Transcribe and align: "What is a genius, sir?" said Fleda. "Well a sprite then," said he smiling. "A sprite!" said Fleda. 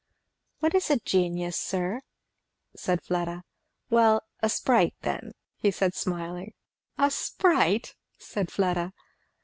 "What 0.61 0.73
is 0.73 0.89
a 0.89 0.97
genius, 0.97 1.55
sir?" 1.55 2.01
said 2.75 3.03
Fleda. 3.03 3.43
"Well 3.91 4.23
a 4.39 4.49
sprite 4.49 4.95
then," 5.01 5.33
said 5.61 5.93
he 5.93 5.95
smiling. 5.99 6.55
"A 6.97 7.11
sprite!" 7.11 7.93
said 8.17 8.49
Fleda. 8.51 8.93